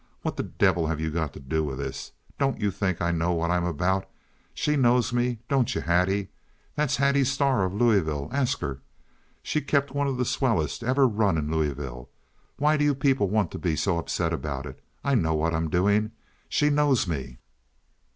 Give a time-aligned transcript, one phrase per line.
[0.23, 2.11] What the devil have you got to do with this?
[2.39, 4.09] Don't you think I know what I'm about?
[4.51, 6.29] She knows me—don't you, Hattie?
[6.73, 8.79] That's Hattie Starr, of Louisville—ask her!
[9.43, 12.09] She kept one of the swellest ever run in Louisville.
[12.57, 14.65] What do you people want to be so upset about?
[15.03, 16.13] I know what I'm doing.
[16.49, 17.37] She knows me."